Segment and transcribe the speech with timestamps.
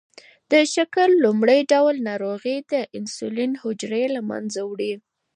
[0.51, 4.93] د شکر لومړی ډول ناروغي د انسولین حجرې له منځه وړي.